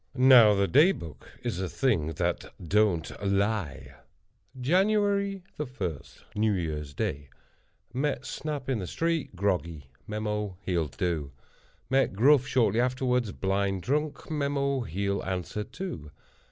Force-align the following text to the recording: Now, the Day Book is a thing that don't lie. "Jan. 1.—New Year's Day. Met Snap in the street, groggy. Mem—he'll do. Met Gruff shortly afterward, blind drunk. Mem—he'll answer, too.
Now, 0.15 0.55
the 0.55 0.67
Day 0.67 0.93
Book 0.93 1.29
is 1.43 1.61
a 1.61 1.69
thing 1.69 2.07
that 2.13 2.51
don't 2.59 3.11
lie. 3.23 3.93
"Jan. 4.59 4.87
1.—New 4.87 6.51
Year's 6.53 6.93
Day. 6.95 7.29
Met 7.93 8.25
Snap 8.25 8.67
in 8.67 8.79
the 8.79 8.87
street, 8.87 9.35
groggy. 9.35 9.91
Mem—he'll 10.07 10.87
do. 10.87 11.33
Met 11.91 12.13
Gruff 12.13 12.47
shortly 12.47 12.79
afterward, 12.79 13.39
blind 13.39 13.83
drunk. 13.83 14.31
Mem—he'll 14.31 15.21
answer, 15.21 15.63
too. 15.63 16.09